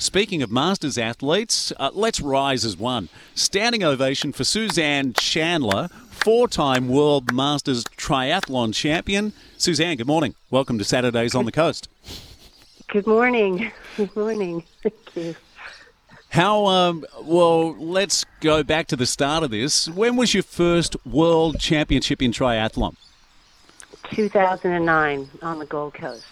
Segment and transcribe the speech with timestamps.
[0.00, 3.10] Speaking of Masters athletes, uh, let's rise as one.
[3.34, 9.34] Standing ovation for Suzanne Chandler, four time World Masters Triathlon champion.
[9.58, 10.34] Suzanne, good morning.
[10.50, 11.90] Welcome to Saturdays on the Coast.
[12.88, 13.70] Good morning.
[13.98, 14.64] Good morning.
[14.82, 15.34] Thank you.
[16.30, 19.86] How, um, well, let's go back to the start of this.
[19.86, 22.96] When was your first World Championship in triathlon?
[24.04, 26.24] 2009 on the Gold Coast.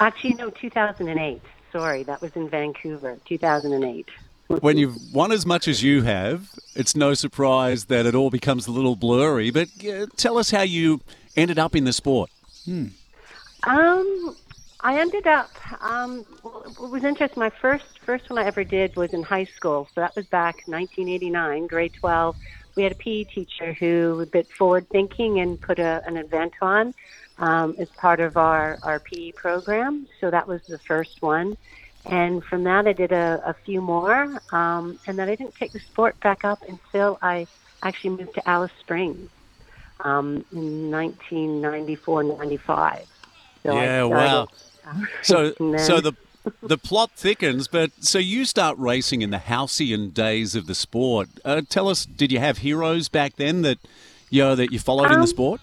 [0.00, 1.40] Actually, no, 2008.
[1.72, 4.08] Sorry, that was in Vancouver, 2008.
[4.48, 8.66] When you've won as much as you have, it's no surprise that it all becomes
[8.66, 9.50] a little blurry.
[9.50, 11.02] But uh, tell us how you
[11.36, 12.30] ended up in the sport.
[12.64, 12.86] Hmm.
[13.64, 14.36] Um,
[14.80, 15.50] I ended up.
[15.82, 17.40] Um, it was interesting.
[17.40, 20.62] My first first one I ever did was in high school, so that was back
[20.66, 22.36] 1989, grade 12.
[22.74, 26.16] We had a PE teacher who was a bit forward thinking and put a, an
[26.16, 26.94] event on
[27.38, 30.06] um, as part of our our PE program.
[30.20, 31.56] So that was the first one,
[32.06, 35.72] and from that I did a, a few more, um, and then I didn't take
[35.72, 37.46] the sport back up until I
[37.82, 39.30] actually moved to Alice Springs
[40.00, 43.06] um, in 1994, 95.
[43.62, 44.48] So yeah, wow.
[45.22, 46.12] So, so the
[46.62, 51.28] the plot thickens, but so you start racing in the halcyon days of the sport.
[51.44, 53.78] Uh, tell us, did you have heroes back then that
[54.30, 55.60] you know, that you followed um, in the um, sport?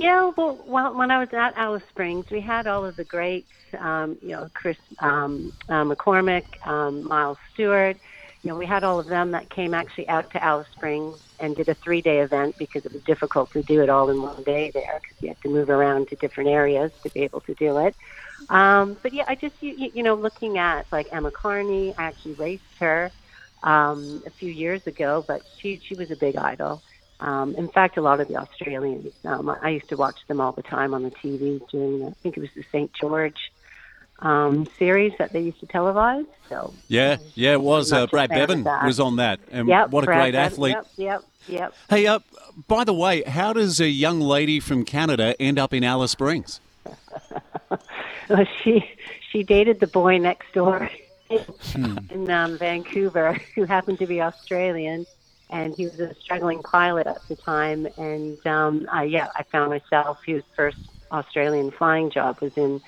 [0.00, 0.54] Yeah, well,
[0.94, 4.48] when I was at Alice Springs, we had all of the greats, um, you know,
[4.54, 7.98] Chris um, uh, McCormack, um, Miles Stewart.
[8.42, 11.54] You know, we had all of them that came actually out to Alice Springs and
[11.54, 14.70] did a three-day event because it was difficult to do it all in one day
[14.70, 17.76] there because you had to move around to different areas to be able to do
[17.76, 17.94] it.
[18.48, 22.32] Um, but yeah, I just you, you know looking at like Emma Carney, I actually
[22.32, 23.10] raced her
[23.62, 26.80] um, a few years ago, but she she was a big idol.
[27.20, 30.52] Um, in fact, a lot of the Australians, um, I used to watch them all
[30.52, 32.92] the time on the TV during, I think it was the St.
[32.94, 33.52] George
[34.22, 36.26] um, series that they used to televise.
[36.48, 37.92] So yeah, yeah, it was.
[37.92, 40.76] Uh, Brad Beven was on that, and yep, what a Brad great athlete.
[40.76, 41.74] Yep, yep, yep.
[41.88, 42.20] Hey, uh,
[42.68, 46.60] by the way, how does a young lady from Canada end up in Alice Springs?
[48.28, 48.88] well, she
[49.30, 50.90] she dated the boy next door
[51.30, 51.98] hmm.
[52.10, 55.06] in um, Vancouver, who happened to be Australian,
[55.50, 57.86] and he was a struggling pilot at the time.
[57.96, 60.18] And um, I, yeah, I found myself.
[60.24, 60.78] His first
[61.12, 62.80] Australian flying job was in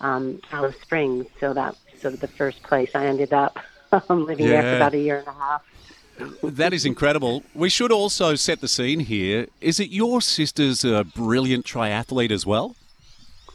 [0.00, 3.58] um, Alice Springs, so that sort of the first place I ended up
[4.08, 4.60] um, living yeah.
[4.60, 5.62] there for about a year and a half.
[6.42, 7.42] that is incredible.
[7.54, 9.48] We should also set the scene here.
[9.60, 12.76] Is it your sister's a brilliant triathlete as well?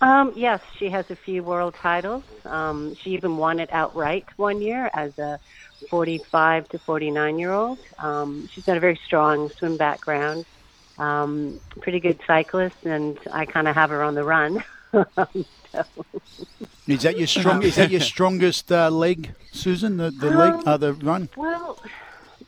[0.00, 2.24] Um, yes, she has a few world titles.
[2.44, 5.40] Um, she even won it outright one year as a
[5.88, 7.78] 45 to 49 year old.
[7.98, 10.44] Um, she's got a very strong swim background,
[10.98, 14.64] um, pretty good cyclist, and I kind of have her on the run.
[14.92, 15.06] so.
[16.86, 17.62] Is that your strong?
[17.62, 19.96] Is that your strongest uh, leg, Susan?
[19.96, 21.28] The the leg, uh, the run.
[21.36, 21.80] Well,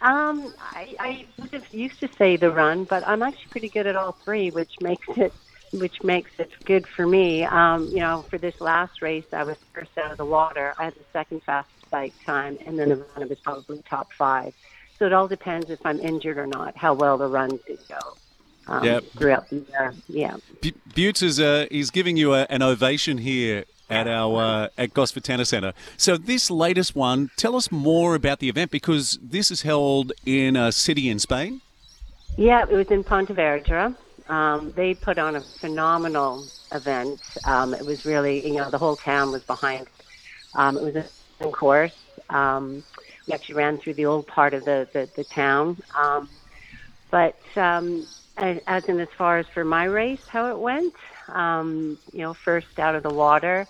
[0.00, 1.26] um, I, I
[1.70, 5.06] used to say the run, but I'm actually pretty good at all three, which makes
[5.16, 5.32] it
[5.72, 7.44] which makes it good for me.
[7.44, 10.74] Um, you know, for this last race, I was first out of the water.
[10.78, 14.52] I had the second fastest bike time, and then the run was probably top five.
[14.98, 17.98] So it all depends if I'm injured or not, how well the run did go.
[18.66, 19.04] Um, yep.
[19.16, 20.36] Throughout the year, yeah.
[20.60, 24.94] B- Butts is uh, he's giving you a, an ovation here at our uh, at
[24.94, 25.72] Gosford Tennis Centre.
[25.96, 30.56] So this latest one, tell us more about the event because this is held in
[30.56, 31.60] a city in Spain.
[32.36, 33.96] Yeah, it was in Pontevedra.
[34.28, 37.20] Um, they put on a phenomenal event.
[37.44, 39.88] Um, it was really, you know, the whole town was behind.
[40.54, 41.04] Um, it was a
[41.50, 41.92] course.
[42.30, 42.84] Um,
[43.26, 45.80] we actually ran through the old part of the the, the town.
[45.98, 46.28] Um,
[47.10, 48.06] but um,
[48.38, 50.94] as in as far as for my race, how it went,
[51.28, 53.66] um, you know, first out of the water.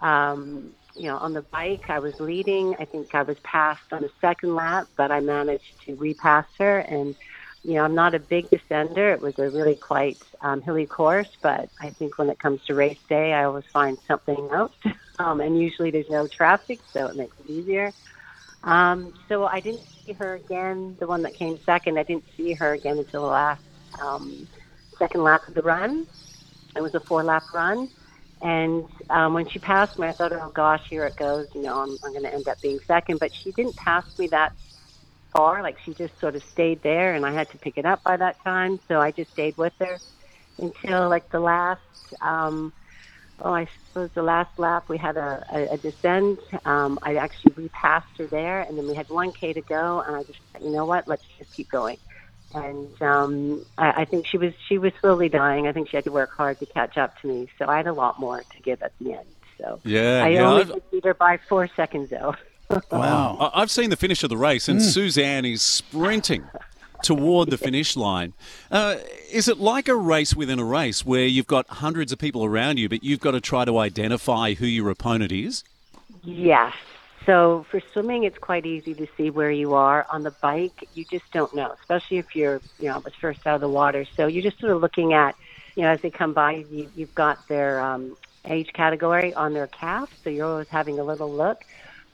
[0.00, 2.74] Um, you know, on the bike, I was leading.
[2.80, 6.80] I think I was passed on the second lap, but I managed to repass her
[6.80, 7.14] and
[7.64, 9.12] you know, I'm not a big descender.
[9.12, 12.74] It was a really quite um, hilly course, but I think when it comes to
[12.74, 14.72] race day, I always find something out.
[15.18, 17.92] Um, and usually there's no traffic, so it makes it easier.
[18.62, 20.96] Um, so I didn't see her again.
[21.00, 23.62] The one that came second, I didn't see her again until the last
[24.00, 24.48] um,
[24.98, 26.06] second lap of the run.
[26.76, 27.88] It was a four lap run.
[28.40, 31.46] And um, when she passed me, I thought, oh gosh, here it goes.
[31.54, 33.18] You know, I'm, I'm going to end up being second.
[33.18, 34.52] But she didn't pass me that
[35.32, 35.62] far.
[35.62, 38.16] Like she just sort of stayed there, and I had to pick it up by
[38.16, 38.78] that time.
[38.86, 40.00] So I just stayed with her
[40.58, 41.80] until like the last.
[42.20, 42.72] Um,
[43.40, 46.40] oh, I suppose the last lap we had a, a, a descent.
[46.64, 50.16] Um, I actually repassed her there, and then we had one k to go, and
[50.16, 51.98] I just said, you know what, let's just keep going.
[52.54, 55.66] And um, I, I think she was she was slowly dying.
[55.66, 57.48] I think she had to work hard to catch up to me.
[57.58, 59.26] So I had a lot more to give at the end.
[59.58, 62.34] So yeah, I yeah, only beat her by four seconds though.
[62.90, 63.50] wow.
[63.54, 64.82] I've seen the finish of the race, and mm.
[64.82, 66.44] Suzanne is sprinting
[67.02, 68.32] toward the finish line.
[68.70, 68.96] Uh,
[69.30, 72.78] is it like a race within a race where you've got hundreds of people around
[72.78, 75.64] you, but you've got to try to identify who your opponent is?
[76.22, 76.74] Yes.
[77.26, 80.06] So for swimming, it's quite easy to see where you are.
[80.10, 83.60] On the bike, you just don't know, especially if you're, you know, first out of
[83.60, 84.06] the water.
[84.16, 85.34] So you're just sort of looking at,
[85.76, 88.16] you know, as they come by, you, you've got their um,
[88.46, 91.64] age category on their calf, so you're always having a little look.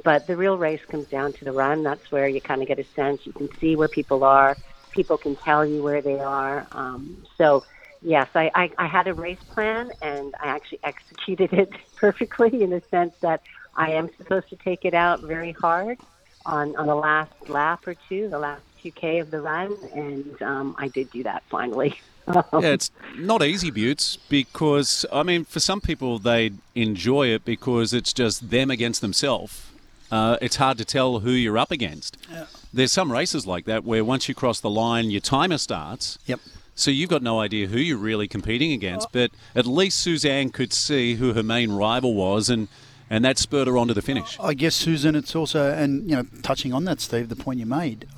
[0.02, 1.84] But the real race comes down to the run.
[1.84, 3.24] That's where you kind of get a sense.
[3.24, 4.56] You can see where people are
[4.94, 6.66] people can tell you where they are.
[6.72, 7.64] Um, so,
[8.02, 12.70] yes, I, I, I had a race plan and I actually executed it perfectly in
[12.70, 13.42] the sense that
[13.76, 15.98] I am supposed to take it out very hard
[16.46, 20.76] on, on the last lap or two, the last 2K of the run, and um,
[20.78, 21.98] I did do that finally.
[22.28, 27.92] yeah, it's not easy, Buttes, because, I mean, for some people, they enjoy it because
[27.94, 29.70] it's just them against themselves.
[30.10, 32.18] Uh, it's hard to tell who you're up against.
[32.30, 36.18] Yeah there's some races like that where once you cross the line, your timer starts.
[36.26, 36.40] Yep.
[36.74, 40.72] So you've got no idea who you're really competing against, but at least Suzanne could
[40.72, 42.66] see who her main rival was, and
[43.08, 44.36] and that spurred her on to the finish.
[44.40, 47.66] I guess Susan, it's also and you know touching on that, Steve, the point you
[47.66, 48.08] made.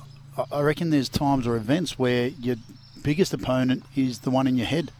[0.51, 2.55] I reckon there's times or events where your
[3.03, 4.91] biggest opponent is the one in your head,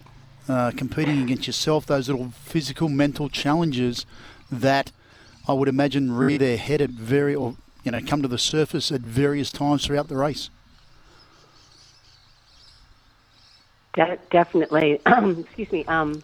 [0.48, 1.86] uh, competing against yourself.
[1.88, 4.06] Those little physical, mental challenges
[4.52, 4.92] that
[5.48, 7.56] I would imagine rear their head at very or
[7.88, 10.50] you know, come to the surface at various times throughout the race.
[13.94, 15.00] De- definitely.
[15.06, 15.86] Excuse me.
[15.86, 16.22] Um,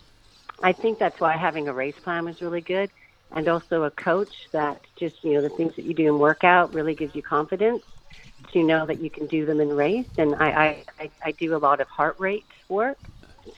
[0.62, 2.90] I think that's why having a race plan was really good,
[3.32, 6.74] and also a coach that just you know the things that you do in workout
[6.74, 7.84] really gives you confidence
[8.52, 10.06] to know that you can do them in race.
[10.18, 12.98] And I I, I do a lot of heart rate work,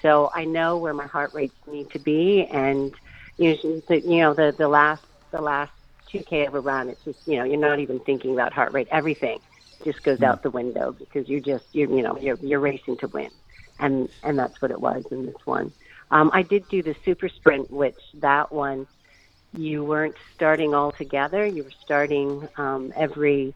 [0.03, 2.93] so I know where my heart rates need to be, and
[3.39, 5.71] usually the, you know the the last the last
[6.13, 8.87] 2K of a run, it's just, you know, you're not even thinking about heart rate.
[8.91, 9.39] Everything
[9.83, 13.07] just goes out the window because you're just, you're, you know, you're, you're racing to
[13.07, 13.29] win.
[13.79, 15.73] And, and that's what it was in this one.
[16.11, 18.87] Um, I did do the super sprint, which that one,
[19.53, 21.45] you weren't starting all together.
[21.45, 23.53] You were starting um, every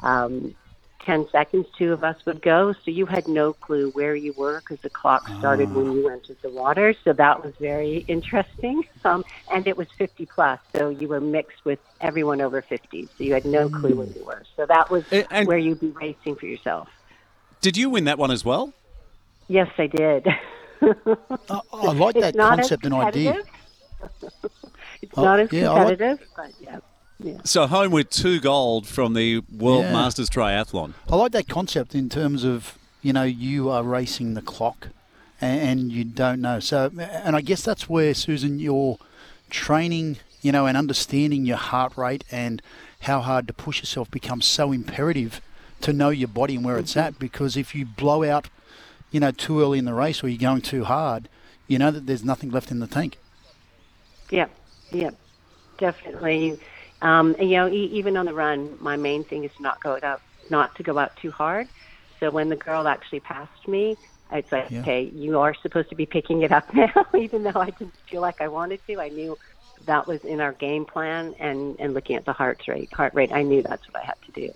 [0.00, 0.54] um,
[1.00, 2.72] 10 seconds, two of us would go.
[2.72, 5.80] So you had no clue where you were because the clock started oh.
[5.80, 6.94] when you entered the water.
[7.04, 8.84] So that was very interesting.
[9.04, 10.60] Um, and it was 50 plus.
[10.76, 13.06] So you were mixed with everyone over 50.
[13.06, 14.42] So you had no clue where you were.
[14.56, 16.88] So that was and where you'd be racing for yourself.
[17.60, 18.72] Did you win that one as well?
[19.48, 20.26] Yes, I did.
[20.82, 23.42] uh, I like that concept and idea.
[25.02, 26.78] it's oh, not as yeah, competitive, like- but yeah.
[27.20, 27.38] Yeah.
[27.44, 29.92] So home with two gold from the World yeah.
[29.92, 30.94] Masters Triathlon.
[31.08, 34.88] I like that concept in terms of you know you are racing the clock,
[35.40, 36.60] and, and you don't know.
[36.60, 38.98] So, and I guess that's where Susan, your
[39.50, 42.62] training, you know, and understanding your heart rate and
[43.00, 45.40] how hard to push yourself becomes so imperative
[45.80, 47.18] to know your body and where it's at.
[47.18, 48.48] Because if you blow out,
[49.10, 51.28] you know, too early in the race or you're going too hard,
[51.66, 53.18] you know that there's nothing left in the tank.
[54.30, 54.50] Yep,
[54.92, 55.14] yep,
[55.78, 56.60] definitely
[57.02, 59.98] um, and, you know, e- even on the run, my main thing is not go
[60.02, 61.68] out, not to go out too hard.
[62.20, 63.96] So when the girl actually passed me,
[64.32, 64.80] it's like, yeah.
[64.80, 68.20] okay, you are supposed to be picking it up now, even though I didn't feel
[68.20, 69.00] like I wanted to.
[69.00, 69.38] I knew
[69.86, 73.32] that was in our game plan, and and looking at the heart rate, heart rate,
[73.32, 74.52] I knew that's what I had to do.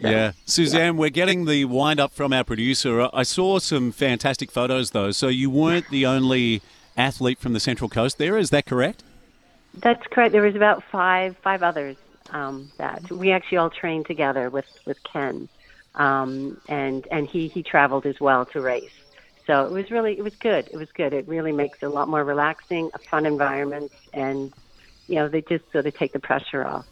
[0.00, 0.32] So, yeah.
[0.44, 1.00] Suzanne, yeah.
[1.00, 3.08] we're getting the wind up from our producer.
[3.12, 5.10] I saw some fantastic photos, though.
[5.10, 6.60] So you weren't the only
[6.96, 9.02] athlete from the Central Coast there, is that correct?
[9.76, 10.32] That's correct.
[10.32, 11.96] There was about five five others
[12.30, 15.48] um, that we actually all trained together with with Ken,
[15.94, 18.90] um, and and he he traveled as well to race.
[19.46, 20.68] So it was really it was good.
[20.72, 21.12] It was good.
[21.12, 24.52] It really makes it a lot more relaxing, a fun environment, and
[25.08, 26.86] you know they just sort of take the pressure off.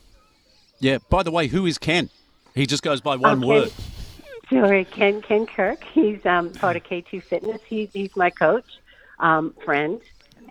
[0.79, 0.99] Yeah.
[1.09, 2.11] By the way, who is Ken?
[2.55, 3.73] He just goes by one word.
[4.51, 5.83] Sorry, Ken Ken Kirk.
[5.85, 7.61] He's um, part of K2 Fitness.
[7.67, 8.67] He's he's my coach,
[9.19, 10.01] um, friend,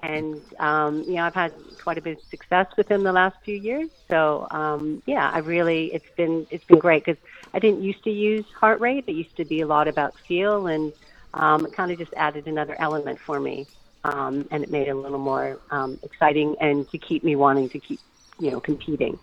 [0.04, 3.38] and um, you know I've had quite a bit of success with him the last
[3.44, 3.90] few years.
[4.10, 7.22] So um, yeah, I really it's been it's been great because
[7.54, 9.06] I didn't used to use heart rate.
[9.08, 10.92] It used to be a lot about feel, and
[11.34, 13.66] um, it kind of just added another element for me,
[14.04, 17.70] um, and it made it a little more um, exciting and to keep me wanting
[17.70, 18.02] to keep
[18.40, 19.18] you know competing.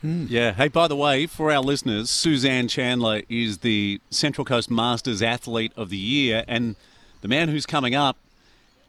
[0.00, 0.26] Hmm.
[0.28, 0.52] Yeah.
[0.52, 5.72] Hey, by the way, for our listeners, Suzanne Chandler is the Central Coast Masters Athlete
[5.74, 6.76] of the Year, and
[7.20, 8.16] the man who's coming up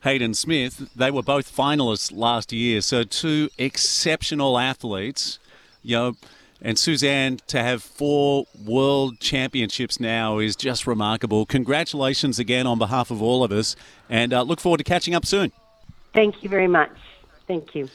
[0.03, 0.89] Hayden Smith.
[0.95, 5.39] They were both finalists last year, so two exceptional athletes.
[5.83, 6.15] You know,
[6.61, 11.45] and Suzanne to have four world championships now is just remarkable.
[11.45, 13.75] Congratulations again on behalf of all of us,
[14.09, 15.51] and uh, look forward to catching up soon.
[16.13, 16.91] Thank you very much.
[17.47, 17.89] Thank you.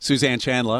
[0.00, 0.76] Suzanne Chandler,